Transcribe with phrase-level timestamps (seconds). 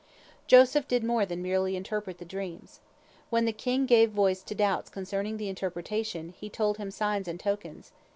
[0.47, 2.79] Joseph did more than merely interpret the dreams.
[3.29, 7.39] When the king gave voice to doubts concerning the interpretation, he told him signs and
[7.39, 7.91] tokens.